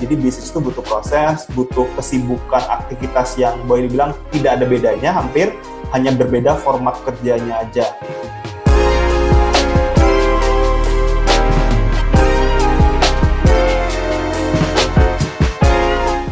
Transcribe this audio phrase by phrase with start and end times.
[0.00, 5.52] Jadi bisnis itu butuh proses, butuh kesibukan aktivitas yang boleh dibilang tidak ada bedanya, hampir
[5.92, 7.84] hanya berbeda format kerjanya aja.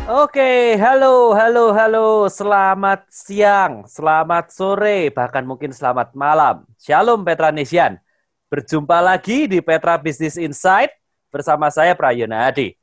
[0.09, 2.09] Oke, halo, halo, halo.
[2.33, 6.65] Selamat siang, selamat sore, bahkan mungkin selamat malam.
[6.81, 8.01] Shalom Petra Nesian.
[8.49, 10.89] Berjumpa lagi di Petra Business Insight
[11.29, 12.78] bersama saya Prayona Adi.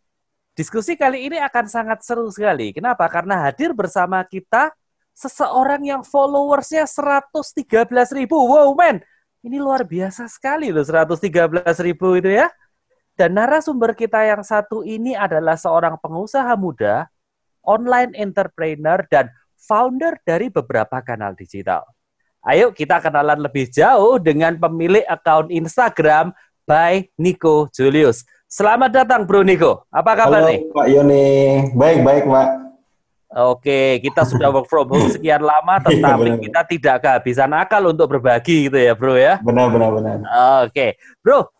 [0.55, 2.71] Diskusi kali ini akan sangat seru sekali.
[2.71, 3.05] Kenapa?
[3.11, 4.71] Karena hadir bersama kita
[5.11, 8.39] seseorang yang followersnya 113 ribu.
[8.39, 9.03] Wow, men.
[9.43, 11.29] Ini luar biasa sekali loh 113
[11.83, 12.47] ribu itu ya.
[13.13, 17.05] Dan narasumber kita yang satu ini adalah seorang pengusaha muda
[17.65, 21.83] online entrepreneur, dan founder dari beberapa kanal digital.
[22.45, 26.29] Ayo kita kenalan lebih jauh dengan pemilik akun Instagram
[26.69, 28.21] by Nico Julius.
[28.45, 29.89] Selamat datang Bro Nico.
[29.89, 30.59] Apa kabar Halo, nih?
[30.69, 31.25] Pak Yoni.
[31.73, 32.47] Baik, baik, Pak.
[33.35, 36.39] Oke, kita sudah work from home sekian lama, Iya, tetapi benar.
[36.39, 39.43] kita tidak kehabisan akal untuk berbagi gitu ya, Bro ya.
[39.43, 40.17] Benar, benar, benar.
[40.63, 41.51] Oke, Bro,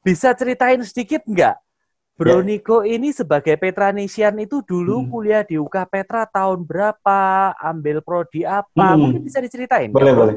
[0.00, 1.56] bisa ceritain sedikit nggak?
[2.16, 2.42] Bro Ya.
[2.42, 5.10] Niko ini sebagai Petranesian itu dulu Hmm.
[5.12, 7.20] kuliah di UK Petra tahun berapa,
[7.60, 8.72] ambil prodi apa?
[8.88, 8.98] Hmm.
[8.98, 9.92] Mungkin bisa diceritain.
[9.92, 10.20] Boleh, Bro?
[10.24, 10.36] boleh.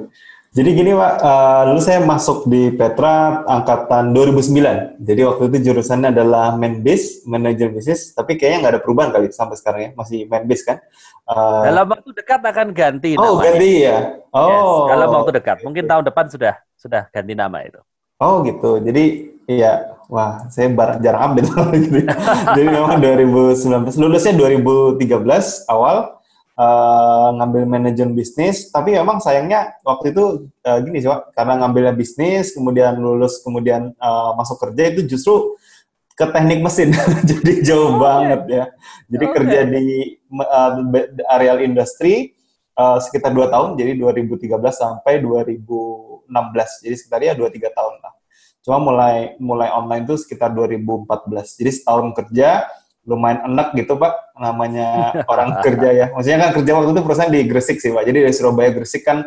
[0.51, 4.99] Jadi gini, Pak, eh, dulu saya masuk di Petra angkatan 2009.
[4.99, 9.31] Jadi waktu itu jurusannya adalah main base, manager bisnis, tapi kayaknya nggak ada perubahan kali
[9.31, 10.83] sampai sekarang ya, masih main base kan.
[11.23, 13.43] Eh, Dalam waktu dekat akan ganti oh, namanya.
[13.47, 13.97] ganti ya?
[14.11, 15.57] Yes, Oh, dalam waktu dekat.
[15.63, 17.79] Mungkin tahun depan sudah sudah ganti nama itu.
[18.19, 18.83] Oh gitu.
[18.83, 19.03] Jadi
[19.47, 21.47] iya, wah saya bar- jarang update
[21.87, 22.03] gitu.
[22.59, 24.99] Jadi memang 2019 lulusnya 2013
[25.71, 26.19] awal
[26.57, 30.23] eh, ngambil manajemen bisnis, tapi memang sayangnya waktu itu
[30.63, 35.55] eh, gini sih, Pak, karena ngambilnya bisnis, kemudian lulus, kemudian eh, masuk kerja itu justru
[36.11, 36.91] ke teknik mesin.
[37.29, 38.65] Jadi jauh Oh, banget ya.
[39.09, 39.33] Jadi Oke.
[39.41, 39.83] kerja di
[40.19, 42.35] eh, be- areal industri
[42.77, 46.85] eh, sekitar dua tahun, jadi 2013 sampai 2016.
[46.85, 48.13] Jadi sekitar ya 2-3 tahun lah.
[48.61, 51.57] Cuma mulai mulai online tuh sekitar 2014.
[51.57, 52.69] Jadi setahun kerja
[53.05, 56.05] lumayan enak gitu Pak, namanya orang kerja ya.
[56.13, 58.03] Maksudnya kan kerja waktu itu perusahaan di Gresik sih Pak.
[58.05, 59.25] Jadi dari Surabaya Gresik kan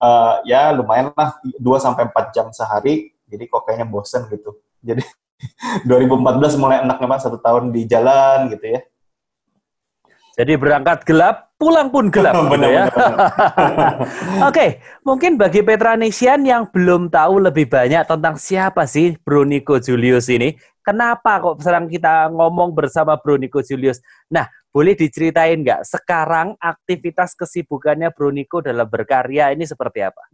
[0.00, 3.12] eh, ya lumayan lah 2 sampai 4 jam sehari.
[3.24, 4.60] Jadi kok kayaknya bosen gitu.
[4.84, 5.02] Jadi
[5.88, 8.80] 2014 mulai enaknya Pak, satu tahun di jalan gitu ya.
[10.34, 12.34] Jadi berangkat gelap, pulang pun gelap.
[12.34, 12.84] gitu Benar, ya.
[14.48, 20.28] Oke, mungkin bagi Petranesian yang belum tahu lebih banyak tentang siapa sih Bro Nico Julius
[20.28, 20.54] ini,
[20.84, 24.02] kenapa kok sekarang kita ngomong bersama Bro Nico Julius?
[24.28, 24.44] Nah,
[24.74, 30.26] boleh diceritain nggak sekarang aktivitas kesibukannya Bro Nico dalam berkarya ini seperti apa?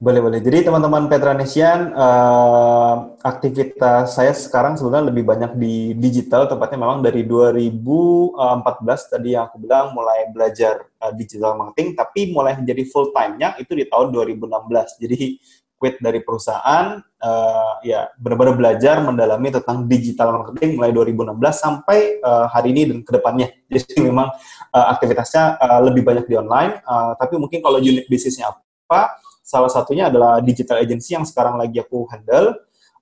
[0.00, 0.40] Boleh, boleh.
[0.40, 7.20] Jadi teman-teman Petranesian, eh, aktivitas saya sekarang sebenarnya lebih banyak di digital, tepatnya memang dari
[7.28, 13.60] 2014 tadi yang aku bilang mulai belajar eh, digital marketing, tapi mulai menjadi full time-nya
[13.60, 14.96] itu di tahun 2016.
[15.04, 15.36] Jadi
[15.76, 22.46] quit dari perusahaan, eh, ya benar-benar belajar mendalami tentang digital marketing mulai 2016 sampai eh,
[22.48, 23.52] hari ini dan ke depannya.
[23.68, 24.32] Jadi memang
[24.72, 29.66] eh, aktivitasnya eh, lebih banyak di online, eh, tapi mungkin kalau unit bisnisnya apa, salah
[29.66, 32.54] satunya adalah digital agency yang sekarang lagi aku handle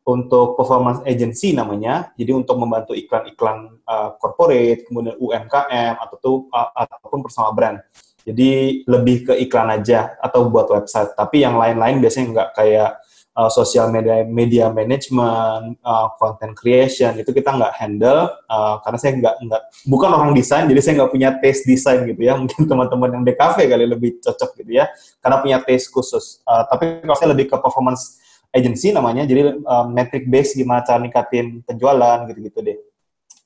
[0.08, 2.08] untuk performance agency namanya.
[2.16, 7.76] Jadi untuk membantu iklan-iklan uh, corporate, kemudian UMKM atau tuh, uh, ataupun personal brand.
[8.24, 11.12] Jadi lebih ke iklan aja atau buat website.
[11.12, 12.90] Tapi yang lain-lain biasanya nggak kayak
[13.38, 19.12] uh, social media media management, uh, content creation itu kita nggak handle uh, karena saya
[19.14, 22.34] nggak nggak bukan orang desain, jadi saya nggak punya taste desain gitu ya.
[22.40, 24.90] Mungkin teman-teman yang DKV kali lebih cocok gitu ya
[25.22, 26.42] karena punya taste khusus.
[26.42, 28.18] Uh, tapi kalau saya lebih ke performance
[28.50, 32.78] agency namanya, jadi uh, metric base gimana cara ningkatin penjualan gitu-gitu deh.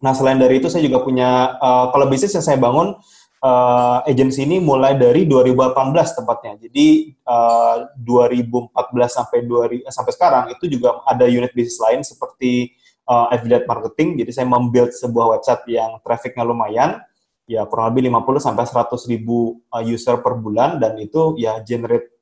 [0.03, 2.97] Nah selain dari itu saya juga punya uh, kalau bisnis yang saya bangun
[3.43, 6.53] uh, agency ini mulai dari 2018 tepatnya.
[6.63, 8.73] Jadi uh, 2014
[9.11, 12.73] sampai 2000 eh, sampai sekarang itu juga ada unit bisnis lain seperti
[13.11, 14.17] uh, affiliate marketing.
[14.23, 17.03] Jadi saya membuild sebuah website yang trafficnya lumayan
[17.51, 22.13] ya kurang lebih 50 sampai 100 ribu user per bulan dan itu ya generate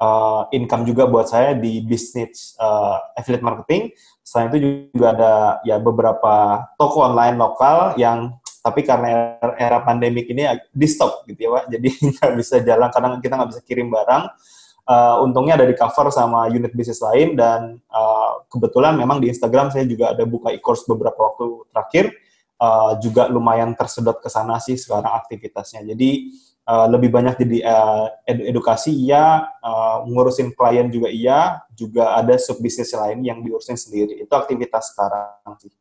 [0.00, 3.92] uh, income juga buat saya di bisnis uh, affiliate marketing.
[4.24, 5.34] Selain itu juga ada
[5.66, 11.50] ya beberapa toko online lokal yang tapi karena era, pandemik ini di stop gitu ya
[11.56, 11.64] Pak.
[11.72, 14.24] Jadi nggak bisa jalan karena kita nggak bisa kirim barang.
[14.90, 19.70] Uh, untungnya ada di cover sama unit bisnis lain dan uh, kebetulan memang di Instagram
[19.70, 22.10] saya juga ada buka e-course beberapa waktu terakhir
[22.58, 25.86] uh, juga lumayan tersedot ke sana sih sekarang aktivitasnya.
[25.86, 26.34] Jadi
[26.68, 32.34] uh, lebih banyak jadi uh, ed- edukasi iya, uh, ngurusin klien juga iya, juga ada
[32.36, 34.20] sub bisnis lain yang diurusin sendiri.
[34.20, 35.72] Itu aktivitas sekarang sih.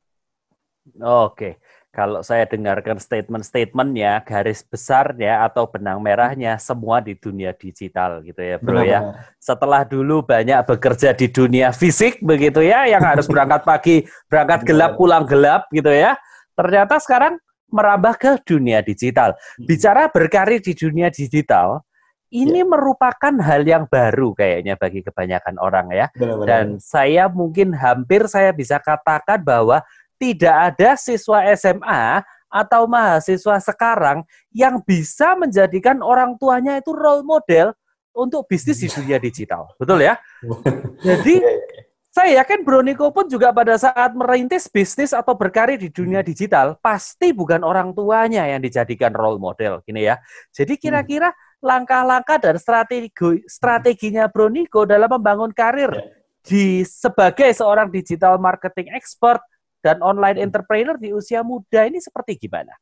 [0.98, 1.62] Oke.
[1.90, 8.62] Kalau saya dengarkan statement-statementnya, garis besarnya atau benang merahnya semua di dunia digital gitu ya,
[8.62, 9.18] bro ya.
[9.42, 13.96] Setelah dulu banyak bekerja di dunia fisik begitu ya, yang harus berangkat pagi,
[14.30, 16.14] berangkat gelap, pulang gelap gitu ya.
[16.54, 17.42] Ternyata sekarang
[17.74, 19.34] merambah ke dunia digital.
[19.34, 19.66] Hmm.
[19.66, 21.82] Bicara berkarir di dunia digital,
[22.30, 22.70] ini ya.
[22.70, 26.06] merupakan hal yang baru kayaknya bagi kebanyakan orang ya.
[26.14, 26.46] Benar, benar.
[26.46, 29.82] Dan saya mungkin hampir saya bisa katakan bahwa
[30.20, 37.72] tidak ada siswa SMA atau mahasiswa sekarang yang bisa menjadikan orang tuanya itu role model
[38.12, 39.70] untuk bisnis di dunia digital.
[39.78, 40.18] Betul ya?
[41.08, 41.82] Jadi iya, iya.
[42.10, 47.32] saya yakin Broniko pun juga pada saat merintis bisnis atau berkarir di dunia digital, pasti
[47.32, 49.80] bukan orang tuanya yang dijadikan role model.
[49.86, 50.18] Gini ya.
[50.52, 51.32] Jadi kira-kira
[51.62, 53.12] langkah-langkah dan strategi
[53.46, 56.04] strateginya Broniko dalam membangun karir iya.
[56.44, 59.44] di sebagai seorang digital marketing expert
[59.80, 62.76] dan online entrepreneur di usia muda ini seperti gimana?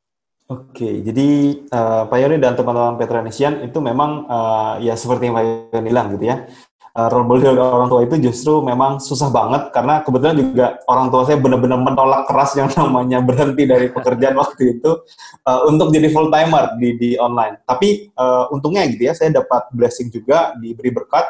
[0.47, 5.43] Oke, jadi uh, Pak Yoni dan teman-teman Petranesian itu memang uh, ya seperti yang Pak
[5.75, 6.47] Yoni bilang gitu ya.
[6.97, 11.29] Uh, role model orang tua itu justru memang susah banget karena kebetulan juga orang tua
[11.29, 15.03] saya benar-benar menolak keras yang namanya berhenti dari pekerjaan waktu itu
[15.45, 17.67] uh, untuk jadi full timer di di online.
[17.67, 21.27] Tapi uh, untungnya gitu ya, saya dapat blessing juga diberi berkat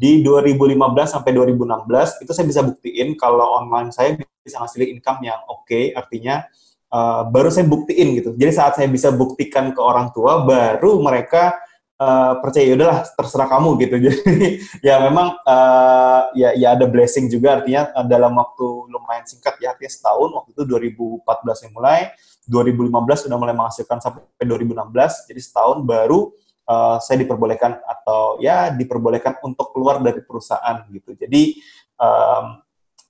[0.00, 5.36] di 2015 sampai 2016 itu saya bisa buktiin kalau online saya bisa ngasilin income yang
[5.44, 6.48] oke, okay, artinya
[6.88, 8.32] uh, baru saya buktiin gitu.
[8.32, 11.52] Jadi saat saya bisa buktikan ke orang tua, baru mereka
[12.00, 13.96] uh, percaya ya udahlah terserah kamu gitu.
[14.08, 19.60] Jadi ya memang uh, ya ya ada blessing juga artinya uh, dalam waktu lumayan singkat
[19.60, 22.00] ya artinya setahun waktu itu 2014 yang mulai
[22.48, 26.32] 2015 sudah mulai menghasilkan sampai 2016 jadi setahun baru
[26.70, 31.18] uh, saya diperbolehkan atau ya diperbolehkan untuk keluar dari perusahaan gitu.
[31.18, 31.58] Jadi
[31.98, 32.62] um,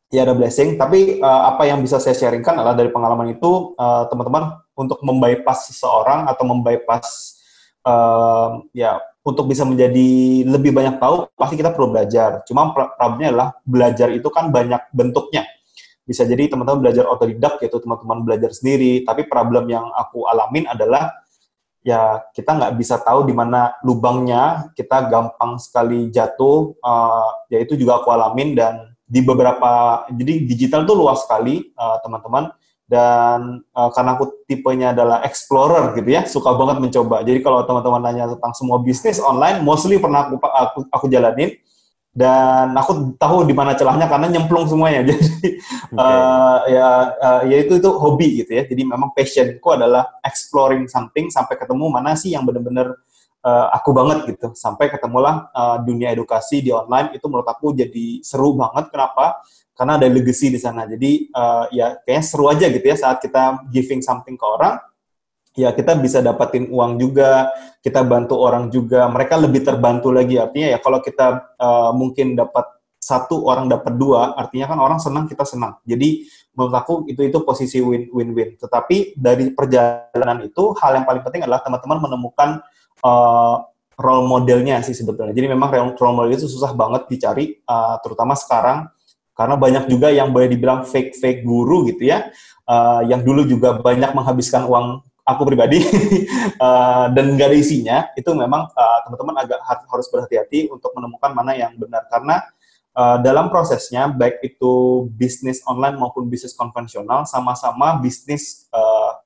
[0.08, 0.80] ya ada blessing.
[0.80, 5.68] Tapi uh, apa yang bisa saya sharingkan adalah dari pengalaman itu teman teman-teman untuk membypass
[5.68, 7.36] seseorang atau membypass
[7.84, 10.08] uh, ya untuk bisa menjadi
[10.48, 12.40] lebih banyak tahu pasti kita perlu belajar.
[12.48, 15.44] Cuma problemnya adalah belajar itu kan banyak bentuknya.
[16.08, 19.04] Bisa jadi teman-teman belajar otodidak yaitu teman-teman belajar sendiri.
[19.04, 21.12] Tapi problem yang aku alamin adalah
[21.80, 27.76] ya kita nggak bisa tahu di mana lubangnya, kita gampang sekali jatuh, uh, ya itu
[27.76, 32.54] juga aku alamin dan di beberapa, jadi digital tuh luas sekali eh, teman-teman,
[32.86, 37.26] dan uh, karena aku tipenya adalah explorer gitu ya, suka banget mencoba.
[37.26, 41.58] Jadi kalau teman-teman nanya tentang semua bisnis online, mostly pernah aku aku, aku jalanin,
[42.20, 45.00] dan aku tahu di mana celahnya karena nyemplung semuanya.
[45.08, 45.96] Jadi okay.
[45.96, 48.62] uh, eh, ya uh, ya itu itu hobi gitu ya.
[48.68, 52.92] Jadi memang passionku adalah exploring something sampai ketemu mana sih yang benar-benar
[53.40, 54.52] uh, aku banget gitu.
[54.52, 58.92] Sampai ketemulah uh, dunia edukasi di online itu menurut aku jadi seru banget.
[58.92, 59.40] Kenapa?
[59.72, 60.84] Karena ada legacy di sana.
[60.84, 64.76] Jadi uh, ya kayaknya seru aja gitu ya saat kita giving something ke orang
[65.56, 67.50] ya kita bisa dapatin uang juga,
[67.82, 72.66] kita bantu orang juga, mereka lebih terbantu lagi artinya ya kalau kita uh, mungkin dapat
[73.00, 75.80] satu orang dapat dua, artinya kan orang senang kita senang.
[75.88, 78.60] Jadi menurut aku itu itu posisi win-win-win.
[78.60, 82.60] Tetapi dari perjalanan itu hal yang paling penting adalah teman-teman menemukan
[83.00, 83.56] uh,
[83.96, 85.32] role modelnya sih sebetulnya.
[85.32, 88.88] Jadi memang role model itu susah banget dicari, uh, terutama sekarang
[89.32, 92.28] karena banyak juga yang boleh dibilang fake-fake guru gitu ya,
[92.68, 95.80] uh, yang dulu juga banyak menghabiskan uang aku pribadi
[96.58, 101.54] uh, dan nggak ada isinya itu memang uh, teman-teman agak harus berhati-hati untuk menemukan mana
[101.54, 102.42] yang benar karena
[102.98, 109.16] uh, dalam prosesnya baik itu bisnis online maupun bisnis konvensional sama-sama bisnis uh,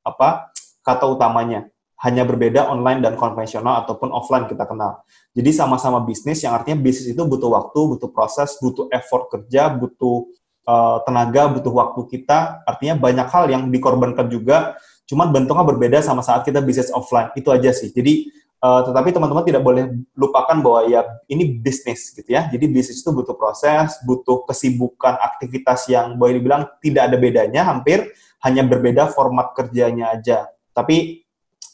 [0.00, 0.50] apa
[0.80, 1.68] kata utamanya
[2.00, 5.04] hanya berbeda online dan konvensional ataupun offline kita kenal.
[5.36, 10.24] Jadi sama-sama bisnis yang artinya bisnis itu butuh waktu, butuh proses, butuh effort kerja, butuh
[10.64, 12.64] uh, tenaga, butuh waktu kita.
[12.64, 17.34] Artinya banyak hal yang dikorbankan juga Cuman bentuknya berbeda sama saat kita bisnis offline.
[17.34, 17.90] Itu aja sih.
[17.90, 18.30] Jadi
[18.62, 22.46] uh, tetapi teman-teman tidak boleh lupakan bahwa ya ini bisnis gitu ya.
[22.46, 28.06] Jadi bisnis itu butuh proses, butuh kesibukan, aktivitas yang boleh dibilang tidak ada bedanya, hampir
[28.46, 30.46] hanya berbeda format kerjanya aja.
[30.70, 31.26] Tapi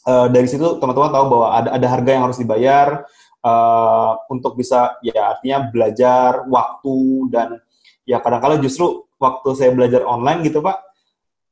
[0.09, 3.05] uh, dari situ teman-teman tahu bahwa ada ada harga yang harus dibayar
[3.45, 6.97] uh, untuk bisa ya artinya belajar waktu
[7.29, 7.61] dan
[8.07, 10.86] ya kadang-kala justru waktu saya belajar online gitu Pak,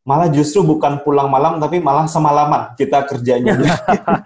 [0.06, 3.58] malah justru bukan pulang malam tapi malah semalaman kita kerjanya.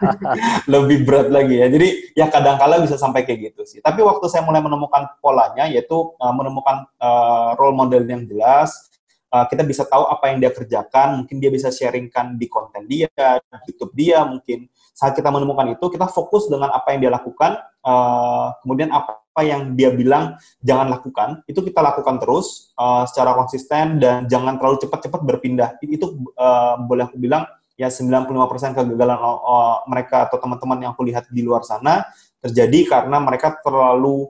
[0.74, 1.72] Lebih berat lagi ya.
[1.72, 3.80] Jadi ya kadang-kala bisa sampai kayak gitu sih.
[3.80, 8.89] Tapi waktu saya mulai menemukan polanya yaitu uh, menemukan uh, role model yang jelas
[9.34, 13.10] uh, kita bisa tahu apa yang dia kerjakan, mungkin dia bisa sharingkan di konten dia,
[13.10, 17.56] di YouTube dia, mungkin saat kita menemukan itu, kita fokus dengan apa yang dia lakukan,
[17.86, 24.02] uh, kemudian apa yang dia bilang jangan lakukan, itu kita lakukan terus uh, secara konsisten
[24.02, 25.80] dan jangan terlalu cepat-cepat berpindah.
[25.80, 27.48] Itu uh, boleh aku bilang
[27.80, 32.04] ya 95% kegagalan uh, mereka atau teman-teman yang aku lihat di luar sana
[32.44, 34.28] terjadi karena mereka terlalu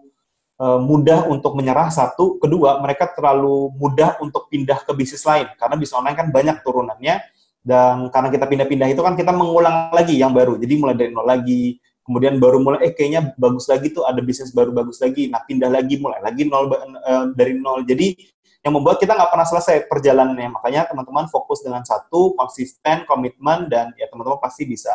[0.59, 5.47] mudah untuk menyerah satu, kedua mereka terlalu mudah untuk pindah ke bisnis lain.
[5.55, 7.15] Karena bisnis online kan banyak turunannya
[7.63, 10.59] dan karena kita pindah-pindah itu kan kita mengulang lagi yang baru.
[10.59, 14.51] Jadi mulai dari nol lagi kemudian baru mulai eh kayaknya bagus lagi tuh ada bisnis
[14.51, 15.31] baru bagus lagi.
[15.31, 17.87] Nah pindah lagi mulai lagi nol uh, dari nol.
[17.87, 18.19] Jadi
[18.59, 20.59] yang membuat kita nggak pernah selesai perjalanannya.
[20.59, 24.91] Makanya teman-teman fokus dengan satu konsisten komitmen dan ya teman-teman pasti bisa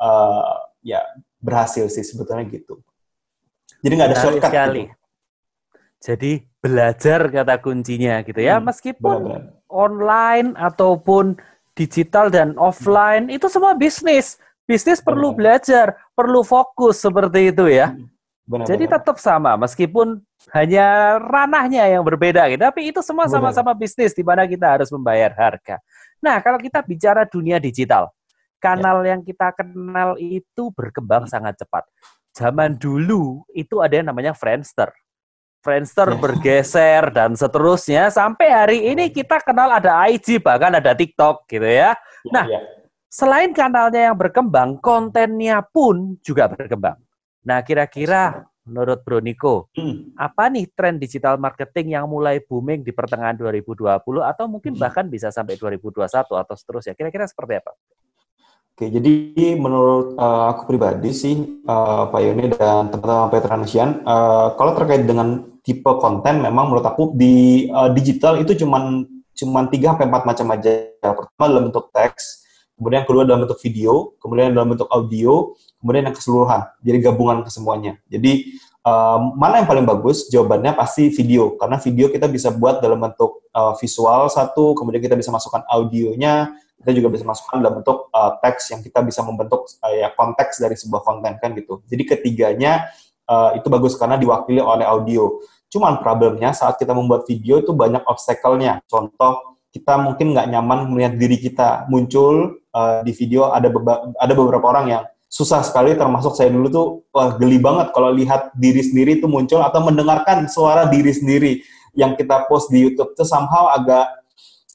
[0.00, 1.04] uh, ya
[1.36, 2.80] berhasil sih sebetulnya gitu.
[3.82, 4.88] Jadi nggak ada shortcut sekali.
[4.88, 5.01] Gitu.
[6.02, 11.40] Jadi belajar kata kuncinya gitu ya hmm, meskipun benar online ataupun
[11.72, 14.36] digital dan offline itu semua bisnis.
[14.68, 17.90] Bisnis perlu belajar, perlu fokus seperti itu ya.
[17.90, 18.06] Hmm,
[18.46, 19.02] benar, Jadi benar.
[19.02, 20.22] tetap sama meskipun
[20.54, 22.62] hanya ranahnya yang berbeda gitu.
[22.62, 25.82] Tapi itu semua sama-sama bisnis di mana kita harus membayar harga.
[26.22, 28.14] Nah, kalau kita bicara dunia digital,
[28.62, 29.16] kanal ya.
[29.16, 31.82] yang kita kenal itu berkembang sangat cepat.
[32.32, 34.94] Zaman dulu itu ada yang namanya Friendster.
[35.62, 36.18] Friendster yeah.
[36.18, 41.94] bergeser dan seterusnya sampai hari ini kita kenal ada IG bahkan ada TikTok gitu ya.
[42.26, 42.62] Yeah, nah, yeah.
[43.06, 46.98] selain kanalnya yang berkembang, kontennya pun juga berkembang.
[47.46, 50.18] Nah, kira-kira menurut Bro Niko, hmm.
[50.18, 54.82] apa nih tren digital marketing yang mulai booming di pertengahan 2020 atau mungkin hmm.
[54.82, 56.98] bahkan bisa sampai 2021 atau seterusnya?
[56.98, 57.74] Kira-kira seperti apa?
[58.72, 59.12] Oke, jadi
[59.60, 65.51] menurut uh, aku pribadi sih, uh, Pak Yoni dan teman-teman Petranesian, uh, kalau terkait dengan
[65.62, 70.46] tipe konten, memang menurut aku di uh, digital itu cuman cuman tiga sampai empat macam
[70.52, 70.90] aja.
[71.00, 72.44] Pertama dalam bentuk teks,
[72.76, 76.66] kemudian yang kedua dalam bentuk video, kemudian dalam bentuk audio, kemudian yang keseluruhan.
[76.82, 77.96] Jadi gabungan kesemuanya.
[78.10, 80.28] Jadi uh, mana yang paling bagus?
[80.28, 85.14] Jawabannya pasti video, karena video kita bisa buat dalam bentuk uh, visual satu, kemudian kita
[85.14, 86.52] bisa masukkan audionya,
[86.82, 90.58] kita juga bisa masukkan dalam bentuk uh, teks yang kita bisa membentuk uh, ya konteks
[90.58, 91.80] dari sebuah konten kan gitu.
[91.86, 92.90] Jadi ketiganya
[93.28, 95.42] uh, itu bagus karena diwakili oleh audio.
[95.72, 98.84] Cuman problemnya saat kita membuat video itu banyak obstacle-nya.
[98.88, 103.72] Contoh kita mungkin nggak nyaman melihat diri kita muncul uh, di video ada
[104.20, 105.02] ada beberapa orang yang
[105.32, 109.64] susah sekali termasuk saya dulu tuh wah geli banget kalau lihat diri sendiri itu muncul
[109.64, 111.64] atau mendengarkan suara diri sendiri
[111.96, 114.12] yang kita post di YouTube itu somehow agak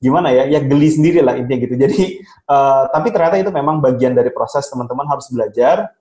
[0.02, 2.02] gimana ya ya geli sendiri lah intinya gitu jadi
[2.50, 5.94] uh, tapi ternyata itu memang bagian dari proses teman-teman harus belajar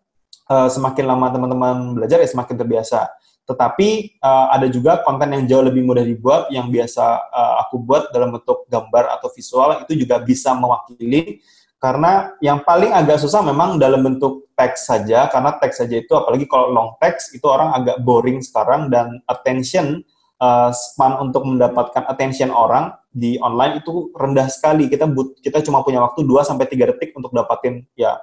[0.51, 3.11] uh, semakin lama teman-teman belajar ya semakin terbiasa
[3.47, 8.11] tetapi uh, ada juga konten yang jauh lebih mudah dibuat yang biasa uh, aku buat
[8.11, 11.39] dalam bentuk gambar atau visual itu juga bisa mewakili
[11.79, 16.49] karena yang paling agak susah memang dalam bentuk teks saja karena teks saja itu apalagi
[16.51, 20.03] kalau long text itu orang agak boring sekarang dan attention
[20.41, 24.89] uh, span untuk mendapatkan attention orang di online itu rendah sekali.
[24.93, 28.21] Kita but, kita cuma punya waktu 2 sampai 3 detik untuk dapatin ya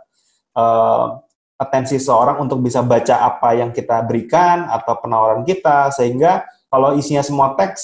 [0.58, 1.22] uh,
[1.64, 7.24] atensi seorang untuk bisa baca apa yang kita berikan atau penawaran kita sehingga kalau isinya
[7.24, 7.82] semua teks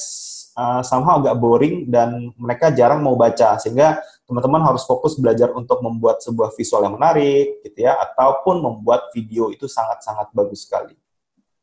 [0.59, 5.79] uh, somehow agak boring dan mereka jarang mau baca sehingga teman-teman harus fokus belajar untuk
[5.81, 10.93] membuat sebuah visual yang menarik gitu ya ataupun membuat video itu sangat-sangat bagus sekali.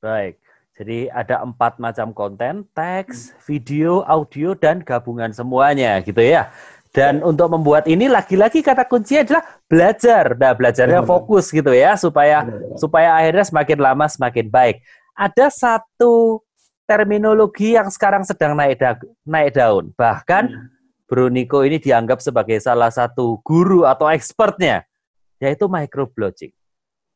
[0.01, 0.41] Baik.
[0.77, 6.53] Jadi ada empat macam konten, teks, video, audio, dan gabungan semuanya gitu ya.
[6.97, 10.25] Dan untuk membuat ini lagi-lagi kata kuncinya adalah belajar.
[10.33, 12.49] Nah, belajarnya fokus gitu ya supaya
[12.81, 14.81] supaya akhirnya semakin lama semakin baik.
[15.13, 16.41] Ada satu
[16.89, 18.97] terminologi yang sekarang sedang naik da
[19.29, 19.93] naik daun.
[19.93, 20.67] Bahkan hmm.
[21.05, 24.89] Bruniko ini dianggap sebagai salah satu guru atau expertnya
[25.37, 26.57] yaitu microblogging.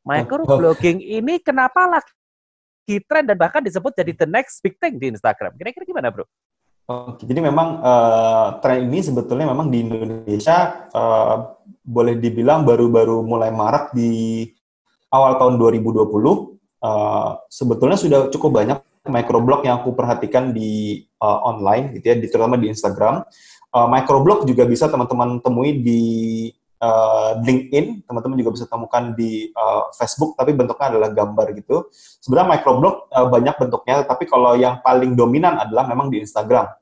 [0.04, 2.12] Microblogging ini kenapa lagi
[2.90, 5.54] lagi tren dan bahkan disebut jadi the next big thing di Instagram.
[5.54, 6.26] Kira-kira gimana, Bro?
[6.90, 11.54] Oke, jadi memang uh, tren ini sebetulnya memang di Indonesia uh,
[11.86, 14.42] boleh dibilang baru-baru mulai marak di
[15.14, 16.02] awal tahun 2020.
[16.82, 22.58] Uh, sebetulnya sudah cukup banyak microblog yang aku perhatikan di uh, online, gitu ya, terutama
[22.58, 23.22] di Instagram.
[23.70, 26.02] Uh, microblog juga bisa teman-teman temui di
[26.82, 31.86] uh, LinkedIn, teman-teman juga bisa temukan di uh, Facebook, tapi bentuknya adalah gambar gitu.
[32.18, 36.79] Sebenarnya microblog uh, banyak bentuknya, tapi kalau yang paling dominan adalah memang di Instagram.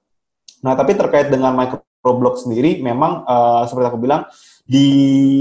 [0.64, 4.26] Nah, tapi terkait dengan microblog sendiri, memang uh, seperti aku bilang
[4.68, 4.86] di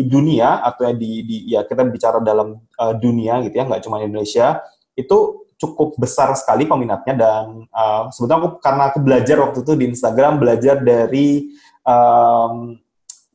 [0.08, 4.00] dunia atau ya di, di ya kita bicara dalam uh, dunia gitu ya, nggak cuma
[4.00, 4.62] di Indonesia,
[4.94, 9.86] itu cukup besar sekali peminatnya dan uh, sebetulnya aku karena aku belajar waktu itu di
[9.90, 11.50] Instagram belajar dari
[11.82, 12.78] um,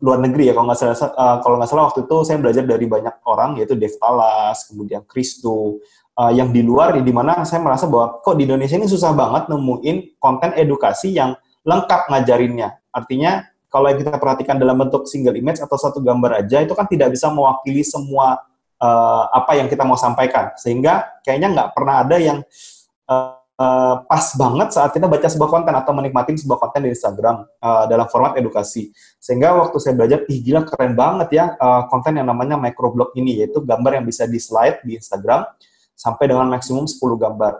[0.02, 2.86] luar negeri ya kalau nggak salah uh, kalau nggak salah waktu itu saya belajar dari
[2.86, 5.82] banyak orang yaitu Dev Talas kemudian Kristo
[6.18, 9.50] uh, yang di luar di mana saya merasa bahwa kok di Indonesia ini susah banget
[9.50, 15.62] nemuin konten edukasi yang lengkap ngajarinnya artinya kalau yang kita perhatikan dalam bentuk single image
[15.64, 18.42] atau satu gambar aja itu kan tidak bisa mewakili semua
[18.76, 22.38] uh, apa yang kita mau sampaikan sehingga kayaknya nggak pernah ada yang
[23.08, 27.46] uh, uh, pas banget saat kita baca sebuah konten atau menikmati sebuah konten di Instagram
[27.62, 28.90] uh, dalam format edukasi.
[29.22, 33.44] Sehingga waktu saya belajar, ih gila keren banget ya uh, konten yang namanya microblog ini,
[33.44, 35.46] yaitu gambar yang bisa di slide di Instagram
[35.94, 37.54] sampai dengan maksimum 10 gambar.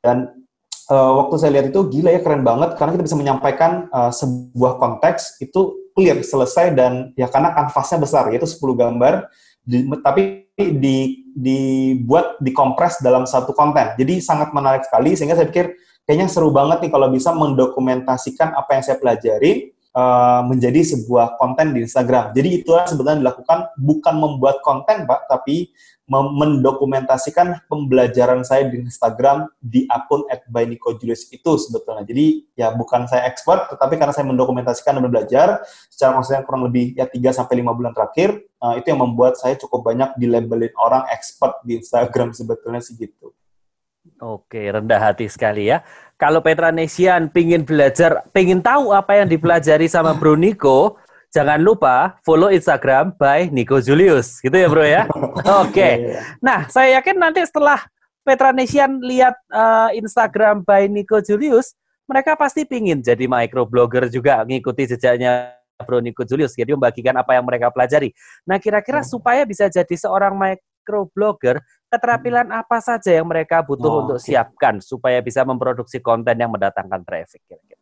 [0.00, 0.46] Dan
[0.90, 4.76] uh, waktu saya lihat itu gila ya keren banget karena kita bisa menyampaikan uh, sebuah
[4.82, 9.30] konteks itu clear, selesai dan ya karena kanvasnya besar yaitu 10 gambar
[9.62, 13.94] di, tapi di, dibuat dikompres dalam satu konten.
[13.96, 18.70] Jadi sangat menarik sekali sehingga saya pikir kayaknya seru banget nih kalau bisa mendokumentasikan apa
[18.76, 22.34] yang saya pelajari uh, menjadi sebuah konten di Instagram.
[22.34, 25.70] Jadi itulah sebenarnya dilakukan bukan membuat konten Pak, tapi
[26.10, 32.02] mendokumentasikan pembelajaran saya di Instagram di akun @bainikojulius itu sebetulnya.
[32.02, 36.98] Jadi ya bukan saya expert, tetapi karena saya mendokumentasikan dan belajar secara konsisten kurang lebih
[36.98, 41.06] ya 3 sampai 5 bulan terakhir, uh, itu yang membuat saya cukup banyak dilabelin orang
[41.14, 43.30] expert di Instagram sebetulnya sih gitu.
[44.20, 45.80] Oke, rendah hati sekali ya.
[46.20, 50.36] Kalau Petra Nesian pingin belajar, pingin tahu apa yang dipelajari sama Bro
[51.30, 55.06] jangan lupa follow Instagram by Nico Julius, gitu ya bro ya.
[55.62, 55.70] Oke.
[55.70, 55.92] Okay.
[56.02, 56.22] Iya, iya.
[56.42, 57.78] Nah, saya yakin nanti setelah
[58.26, 61.72] Petra Nation lihat uh, Instagram by Nico Julius,
[62.04, 65.54] mereka pasti pingin jadi microblogger juga, ngikuti jejaknya
[65.86, 68.12] Bro Nico Julius, jadi membagikan apa yang mereka pelajari.
[68.44, 69.08] Nah, kira-kira hmm.
[69.08, 74.36] supaya bisa jadi seorang microblogger, keterampilan apa saja yang mereka butuh oh, untuk okay.
[74.36, 77.79] siapkan supaya bisa memproduksi konten yang mendatangkan traffic kira-kira?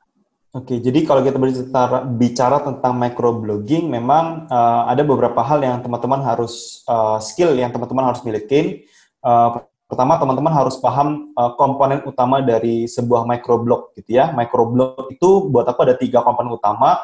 [0.48, 6.24] Oke, jadi kalau kita bicara, bicara tentang microblogging, memang uh, ada beberapa hal yang teman-teman
[6.24, 8.88] harus uh, skill yang teman-teman harus miliki.
[9.20, 14.32] Uh, pertama, teman-teman harus paham uh, komponen utama dari sebuah microblog, gitu ya.
[14.32, 16.96] Microblog itu buat apa ada tiga komponen utama.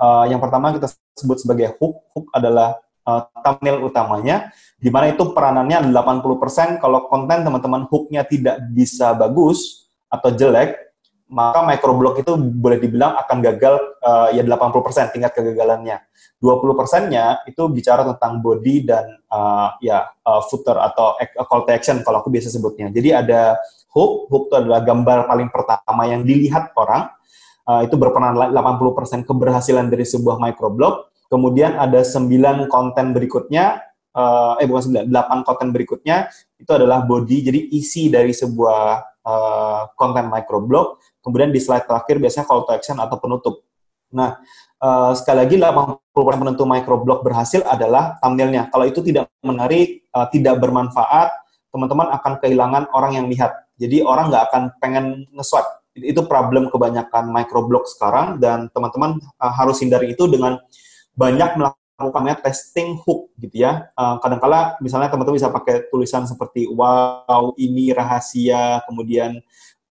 [0.00, 0.88] Uh, yang pertama kita
[1.20, 2.00] sebut sebagai hook.
[2.16, 4.48] Hook adalah uh, thumbnail utamanya,
[4.80, 10.85] di mana itu peranannya 80% kalau konten teman-teman hooknya tidak bisa bagus atau jelek,
[11.26, 15.98] maka microblog itu boleh dibilang akan gagal uh, ya 80% tingkat kegagalannya.
[16.38, 21.16] 20%-nya itu bicara tentang body dan uh, ya uh, footer atau
[21.48, 22.92] call to action kalau aku biasa sebutnya.
[22.94, 23.58] Jadi ada
[23.90, 27.10] hook, hook itu adalah gambar paling pertama yang dilihat orang.
[27.66, 31.10] Uh, itu berperan 80% keberhasilan dari sebuah microblog.
[31.26, 33.82] Kemudian ada 9 konten berikutnya
[34.16, 39.80] uh, eh bukan 9, 8 konten berikutnya itu adalah body jadi isi dari sebuah uh,
[39.98, 43.66] konten microblog Kemudian di slide terakhir biasanya call to action atau penutup.
[44.14, 44.38] Nah,
[44.78, 48.70] uh, sekali lagi 80% penentu microblog berhasil adalah thumbnailnya.
[48.70, 51.34] Kalau itu tidak menarik, uh, tidak bermanfaat,
[51.74, 53.66] teman-teman akan kehilangan orang yang lihat.
[53.74, 55.82] Jadi orang nggak akan pengen nge-swipe.
[55.98, 60.62] Itu problem kebanyakan microblog sekarang dan teman-teman uh, harus hindari itu dengan
[61.18, 63.88] banyak melakukan testing hook gitu ya.
[63.96, 69.40] Uh, kadang-kala misalnya teman-teman bisa pakai tulisan seperti wow ini rahasia, kemudian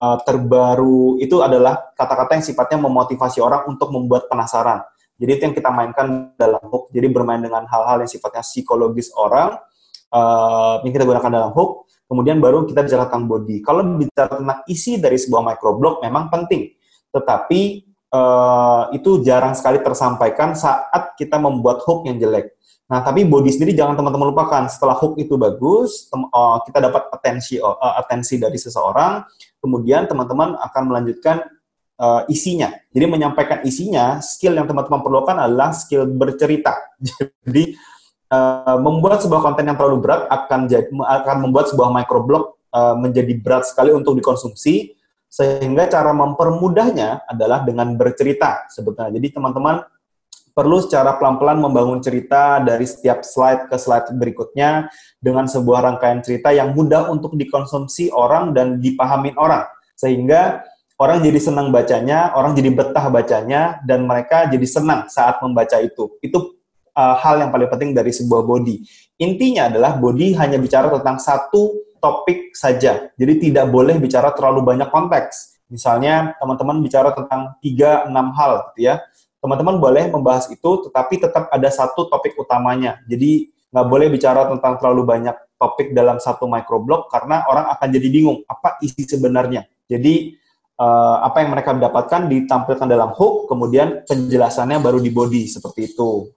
[0.04, 4.84] uh, terbaru itu adalah kata-kata yang sifatnya memotivasi orang untuk membuat penasaran.
[5.16, 6.90] Jadi itu yang kita mainkan dalam hook.
[6.90, 9.56] Jadi bermain dengan hal-hal yang sifatnya psikologis orang
[10.12, 11.88] uh, yang kita gunakan dalam hook.
[12.04, 13.64] Kemudian baru kita bicara tentang body.
[13.64, 16.68] Kalau bicara tentang isi dari sebuah microblog memang penting,
[17.08, 22.52] tetapi uh, itu jarang sekali tersampaikan saat kita membuat hook yang jelek.
[22.84, 24.68] Nah, tapi body sendiri jangan teman-teman lupakan.
[24.68, 29.24] Setelah hook itu bagus, uh, kita dapat atensi uh, atensi dari seseorang,
[29.64, 31.40] kemudian teman-teman akan melanjutkan
[31.96, 32.68] uh, isinya.
[32.92, 36.76] Jadi menyampaikan isinya, skill yang teman-teman perlukan adalah skill bercerita.
[37.48, 37.72] Jadi
[38.28, 43.32] uh, membuat sebuah konten yang terlalu berat akan jadi akan membuat sebuah microblog uh, menjadi
[43.40, 44.92] berat sekali untuk dikonsumsi.
[45.34, 49.10] Sehingga cara mempermudahnya adalah dengan bercerita sebetulnya.
[49.18, 49.82] Jadi teman-teman
[50.54, 54.86] perlu secara pelan-pelan membangun cerita dari setiap slide ke slide berikutnya
[55.18, 59.66] dengan sebuah rangkaian cerita yang mudah untuk dikonsumsi orang dan dipahami orang.
[59.98, 60.62] Sehingga
[61.02, 66.14] orang jadi senang bacanya, orang jadi betah bacanya, dan mereka jadi senang saat membaca itu.
[66.22, 66.54] Itu
[66.94, 68.78] uh, hal yang paling penting dari sebuah body.
[69.18, 73.10] Intinya adalah body hanya bicara tentang satu topik saja.
[73.18, 75.58] Jadi tidak boleh bicara terlalu banyak konteks.
[75.66, 79.00] Misalnya teman-teman bicara tentang 3-6 hal gitu ya
[79.44, 83.04] teman-teman boleh membahas itu, tetapi tetap ada satu topik utamanya.
[83.04, 88.08] Jadi nggak boleh bicara tentang terlalu banyak topik dalam satu microblog karena orang akan jadi
[88.08, 89.68] bingung apa isi sebenarnya.
[89.84, 90.32] Jadi
[90.80, 96.32] uh, apa yang mereka dapatkan ditampilkan dalam hook, kemudian penjelasannya baru di body seperti itu.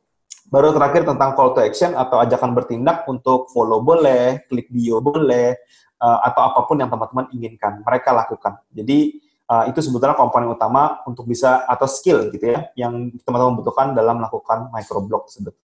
[0.47, 5.55] Baru terakhir tentang call to action atau ajakan bertindak untuk follow boleh, klik bio boleh,
[5.99, 8.59] uh, atau apa pun yang teman-teman inginkan, mereka lakukan.
[8.71, 13.95] Jadi uh, itu sebetulnya komponen utama untuk bisa atau skill gitu ya, yang teman-teman butuhkan
[13.97, 15.65] dalam melakukan microblog sebetulnya.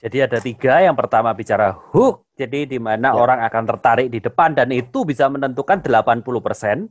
[0.00, 3.20] Jadi ada tiga, yang pertama bicara hook, jadi di mana ya.
[3.20, 6.88] orang akan tertarik di depan dan itu bisa menentukan 80 persen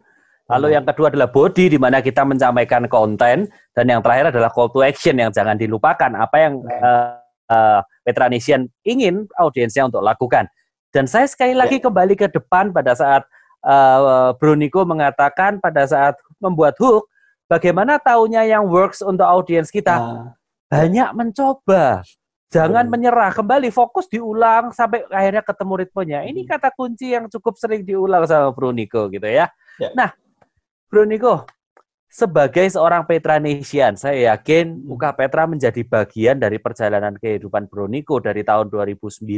[0.49, 3.45] Lalu yang kedua adalah body, di mana kita menyampaikan konten,
[3.77, 6.09] dan yang terakhir adalah call to action yang jangan dilupakan.
[6.17, 7.21] Apa yang uh,
[7.53, 10.49] uh, Petranisian ingin audiensnya untuk lakukan.
[10.89, 11.85] Dan saya sekali lagi ya.
[11.85, 13.29] kembali ke depan pada saat
[13.63, 17.07] uh, Bro Niko mengatakan pada saat membuat hook,
[17.51, 19.95] bagaimana taunya yang works untuk audiens kita?
[19.99, 20.27] Uh.
[20.69, 22.05] Banyak mencoba.
[22.49, 22.91] Jangan uh.
[22.91, 26.19] menyerah, kembali fokus diulang sampai akhirnya ketemu ritmenya.
[26.25, 26.49] Ini hmm.
[26.49, 29.49] kata kunci yang cukup sering diulang sama Bro Niko gitu ya.
[29.77, 29.89] ya.
[29.93, 30.09] Nah,
[30.89, 31.45] Bro Niko,
[32.09, 38.41] sebagai seorang Petranesian, saya yakin Muka Petra menjadi bagian dari perjalanan kehidupan Bro Niko dari
[38.41, 39.29] tahun 2009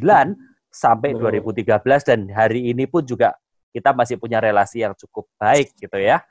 [0.71, 1.67] sampai 2013
[2.07, 3.36] dan hari ini pun juga
[3.71, 6.21] kita masih punya relasi yang cukup baik gitu ya.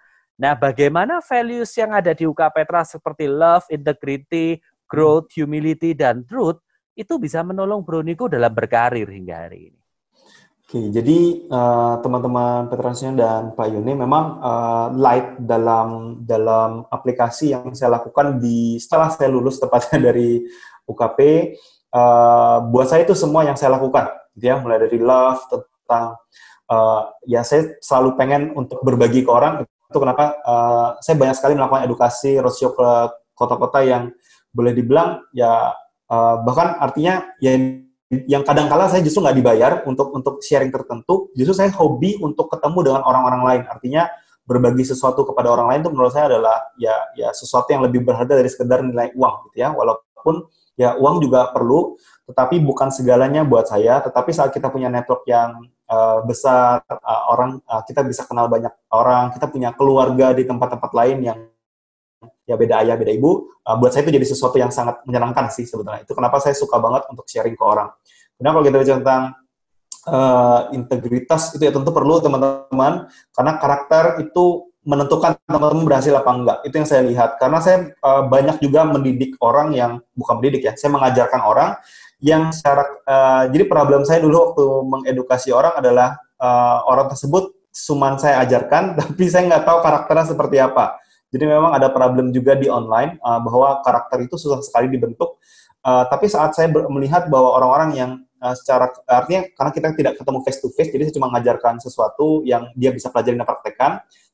[0.41, 4.57] Nah, bagaimana values yang ada di UK Petra seperti love, integrity,
[4.89, 6.65] growth, humility, dan truth
[6.97, 9.81] itu bisa menolong Bro Niko dalam berkarir hingga hari ini?
[10.71, 17.75] Oke, jadi uh, teman-teman Petrasian dan Pak Yuni memang uh, light dalam dalam aplikasi yang
[17.75, 20.47] saya lakukan di setelah saya lulus tepatnya dari
[20.87, 21.19] UKP.
[21.91, 26.15] Uh, eh, buat saya itu semua yang saya lakukan, gitu ya, mulai dari love tentang
[26.71, 29.67] uh, ya saya selalu pengen untuk berbagi ke orang.
[29.67, 32.89] Itu kenapa uh, saya banyak sekali melakukan edukasi roadshow ke
[33.35, 34.15] kota-kota yang
[34.55, 35.75] boleh dibilang ya
[36.11, 37.55] uh, bahkan artinya ya
[38.11, 42.51] yang kadang kala saya justru nggak dibayar untuk untuk sharing tertentu, justru saya hobi untuk
[42.51, 43.63] ketemu dengan orang-orang lain.
[43.71, 44.11] Artinya
[44.43, 48.35] berbagi sesuatu kepada orang lain itu menurut saya adalah ya ya sesuatu yang lebih berharga
[48.35, 49.71] dari sekedar nilai uang gitu ya.
[49.71, 50.43] Walaupun
[50.75, 51.95] ya uang juga perlu,
[52.27, 54.03] tetapi bukan segalanya buat saya.
[54.03, 58.71] Tetapi saat kita punya network yang uh, besar, uh, orang uh, kita bisa kenal banyak
[58.95, 61.39] orang, kita punya keluarga di tempat-tempat lain yang
[62.47, 65.67] ya beda ayah, beda ibu, uh, buat saya itu jadi sesuatu yang sangat menyenangkan sih
[65.67, 66.03] sebetulnya.
[66.07, 67.91] Itu kenapa saya suka banget untuk sharing ke orang.
[68.39, 69.25] Kemudian kalau kita bicara tentang
[70.09, 76.59] uh, integritas itu ya tentu perlu teman-teman karena karakter itu menentukan teman-teman berhasil apa enggak.
[76.65, 77.37] Itu yang saya lihat.
[77.37, 81.77] Karena saya uh, banyak juga mendidik orang yang bukan mendidik ya, saya mengajarkan orang
[82.21, 88.21] yang secara uh, jadi problem saya dulu waktu mengedukasi orang adalah uh, orang tersebut cuman
[88.21, 92.67] saya ajarkan tapi saya nggak tahu karakternya seperti apa jadi memang ada problem juga di
[92.67, 95.39] online uh, bahwa karakter itu susah sekali dibentuk.
[95.81, 98.11] Uh, tapi saat saya melihat bahwa orang-orang yang
[98.43, 102.43] uh, secara artinya karena kita tidak ketemu face to face, jadi saya cuma mengajarkan sesuatu
[102.45, 103.93] yang dia bisa pelajari dan praktekkan.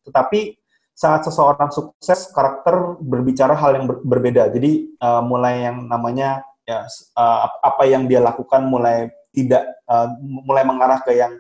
[0.09, 0.57] Tetapi
[0.97, 4.49] saat seseorang sukses, karakter berbicara hal yang ber berbeda.
[4.49, 6.83] Jadi uh, mulai yang namanya ya
[7.15, 11.39] uh, apa yang dia lakukan mulai tidak uh, mulai mengarah ke yang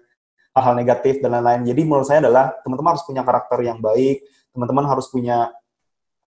[0.57, 1.69] hal-hal negatif dan lain-lain.
[1.69, 4.25] Jadi menurut saya adalah teman-teman harus punya karakter yang baik,
[4.57, 5.53] teman-teman harus punya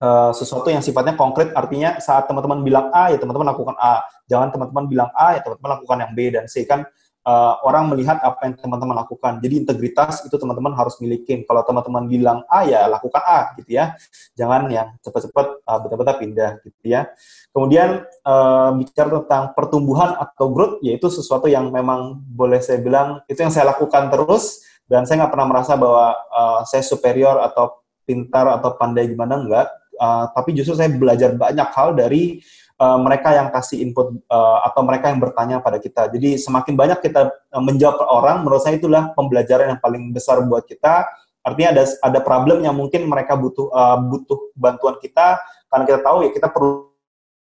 [0.04, 4.04] uh, sesuatu yang sifatnya konkret, artinya saat teman-teman bilang A, ya teman-teman lakukan A.
[4.28, 6.68] Jangan teman-teman bilang A, ya teman-teman lakukan yang B dan C.
[6.68, 6.84] Kan
[7.28, 9.44] uh, orang melihat apa yang teman-teman lakukan.
[9.44, 11.44] Jadi integritas itu teman-teman harus milikin.
[11.44, 14.00] Kalau teman-teman bilang A, ya lakukan A, gitu ya.
[14.40, 17.12] Jangan yang cepat-cepat uh, betul-betul pindah, gitu ya.
[17.52, 23.44] Kemudian uh, bicara tentang pertumbuhan atau growth, yaitu sesuatu yang memang boleh saya bilang, itu
[23.44, 28.48] yang saya lakukan terus, dan saya nggak pernah merasa bahwa uh, saya superior atau pintar
[28.56, 29.68] atau pandai gimana enggak,
[30.00, 32.40] uh, tapi justru saya belajar banyak hal dari
[32.80, 36.10] uh, mereka yang kasih input uh, atau mereka yang bertanya pada kita.
[36.14, 40.66] Jadi semakin banyak kita uh, menjawab orang, menurut saya itulah pembelajaran yang paling besar buat
[40.66, 41.06] kita.
[41.46, 45.40] Artinya ada ada problem yang mungkin mereka butuh uh, butuh bantuan kita
[45.72, 46.92] karena kita tahu ya kita perlu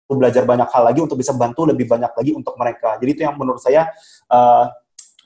[0.06, 3.00] belajar banyak hal lagi untuk bisa bantu lebih banyak lagi untuk mereka.
[3.02, 3.90] Jadi itu yang menurut saya
[4.30, 4.70] uh,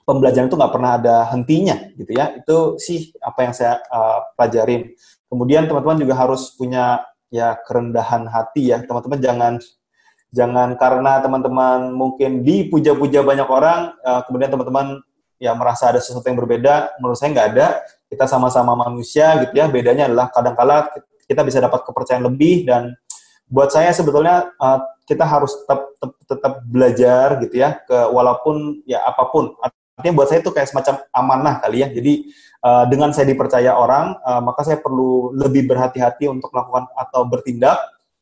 [0.08, 2.38] pembelajaran itu nggak pernah ada hentinya gitu ya.
[2.38, 4.94] Itu sih apa yang saya uh, pelajarin.
[5.28, 8.86] Kemudian teman-teman juga harus punya ya kerendahan hati ya.
[8.86, 9.54] Teman-teman jangan
[10.30, 15.02] jangan karena teman-teman mungkin dipuja-puja banyak orang, uh, kemudian teman-teman
[15.42, 16.98] ya merasa ada sesuatu yang berbeda.
[17.02, 17.68] Menurut saya nggak ada.
[18.10, 19.70] Kita sama-sama manusia gitu ya.
[19.70, 20.90] Bedanya adalah kadang-kala
[21.30, 22.98] kita bisa dapat kepercayaan lebih dan
[23.50, 29.02] buat saya sebetulnya uh, kita harus tetap, tetap tetap belajar gitu ya ke walaupun ya
[29.02, 29.58] apa pun
[29.98, 32.30] artinya buat saya itu kayak semacam amanah kali ya jadi
[32.64, 37.78] uh, dengan saya dipercaya orang, uh, maka saya perlu lebih berhati-hati untuk melakukan atau bertindak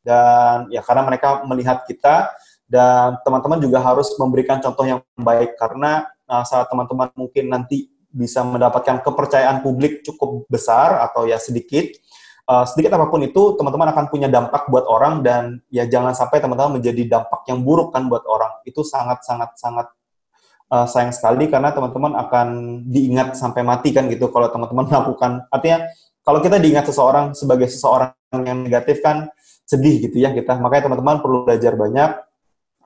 [0.07, 2.31] dan ya karena mereka melihat kita
[2.71, 8.43] dan teman-teman juga harus memberikan contoh yang baik karena nah, saat teman-teman mungkin nanti bisa
[8.47, 11.91] mendapatkan kepercayaan publik cukup besar atau ya sedikit,
[12.47, 16.39] uh, sedikit apa pun itu teman-teman akan punya dampak buat orang dan ya jangan sampai
[16.39, 18.63] teman-teman menjadi dampak yang buruk kan buat orang.
[18.63, 19.87] Itu sangat sangat sangat
[20.71, 22.47] uh, sayang sekali karena teman-teman akan
[22.87, 25.87] diingat sampai mati kan gitu kalau teman-teman melakukan artinya
[26.23, 28.11] kalau kita diingat seseorang sebagai seseorang
[28.43, 29.31] yang negatif kan
[29.67, 30.55] sedih gitu ya kita.
[30.57, 32.11] Makanya teman-teman perlu belajar banyak.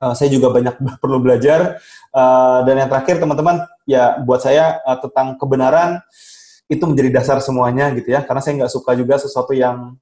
[0.01, 1.77] Uh, saya juga banyak perlu belajar.
[2.09, 6.01] Uh, dan yang terakhir teman-teman ya buat saya uh, tentang kebenaran
[6.65, 8.25] itu menjadi dasar semuanya gitu ya.
[8.25, 9.93] Karena saya nggak suka juga sesuatu yang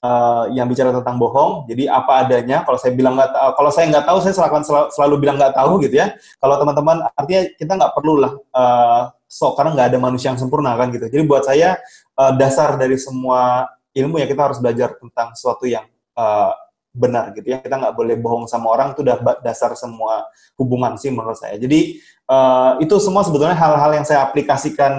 [0.00, 1.68] uh, yang bicara tentang bohong.
[1.68, 2.64] Jadi apa adanya.
[2.64, 5.94] Kalau saya bilang nggak, kalau saya nggak tahu, saya selalu, selalu, bilang nggak tahu gitu
[6.00, 6.16] ya.
[6.40, 10.72] Kalau teman-teman, artinya kita nggak perlu lah uh, sok karena nggak ada manusia yang sempurna
[10.76, 11.04] kan gitu.
[11.04, 11.76] Jadi buat saya
[12.16, 16.52] uh, dasar dari semua ilmu ya kita harus belajar tentang sesuatu yang uh,
[16.94, 17.58] benar gitu ya.
[17.60, 20.26] Kita nggak boleh bohong sama orang itu udah dasar semua
[20.58, 21.58] hubungan sih menurut saya.
[21.58, 21.98] Jadi
[22.30, 24.94] uh, itu semua sebetulnya hal-hal yang saya aplikasikan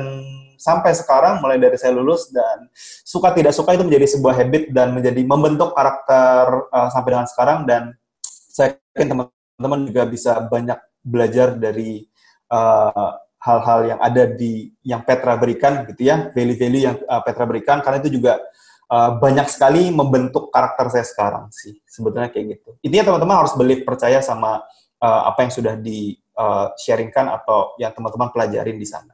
[0.56, 2.72] sampai sekarang mulai dari saya lulus dan
[3.04, 7.60] suka tidak suka itu menjadi sebuah habit dan menjadi membentuk karakter uh, sampai dengan sekarang
[7.68, 7.92] dan
[8.24, 12.08] saya yakin teman-teman juga bisa banyak belajar dari
[12.50, 13.12] uh,
[13.46, 18.02] hal-hal yang ada di yang Petra berikan gitu ya, value-value yang uh, Petra berikan karena
[18.02, 18.42] itu juga
[18.90, 22.78] uh, banyak sekali membentuk karakter saya sekarang sih sebetulnya kayak gitu.
[22.86, 24.62] Intinya teman-teman harus beli percaya sama
[25.02, 29.14] uh, apa yang sudah di uh, sharingkan atau yang teman-teman pelajarin di sana.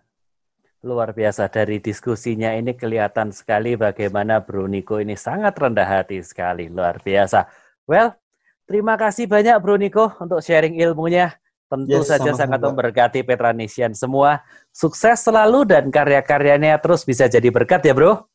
[0.82, 6.74] Luar biasa dari diskusinya ini kelihatan sekali bagaimana Bro Niko ini sangat rendah hati sekali,
[6.74, 7.46] luar biasa.
[7.86, 8.18] Well,
[8.66, 11.38] terima kasih banyak Bro Niko untuk sharing ilmunya.
[11.70, 14.44] Tentu yes, saja sangat memberkati Petranisian semua.
[14.76, 18.28] Sukses selalu dan karya-karyanya terus bisa jadi berkat ya, Bro.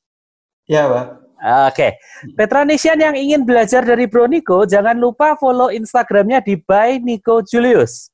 [0.64, 1.25] Ya, Pak.
[1.36, 1.72] Oke.
[1.72, 1.90] Okay.
[2.32, 8.08] Petranisian yang ingin belajar dari Bro Niko, jangan lupa follow Instagramnya di by Niko Julius.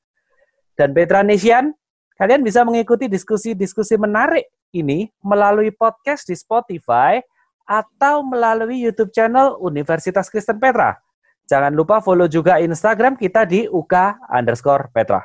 [0.75, 1.71] Dan Petranisian,
[2.19, 7.23] kalian bisa mengikuti diskusi-diskusi menarik ini melalui podcast di Spotify
[7.63, 10.99] atau melalui YouTube channel Universitas Kristen Petra.
[11.47, 15.23] Jangan lupa follow juga Instagram kita di UK underscore Petra.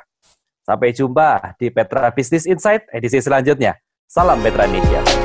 [0.63, 3.75] Sampai jumpa di Petra Business Insight edisi selanjutnya.
[4.07, 5.18] Salam Petra Indonesia.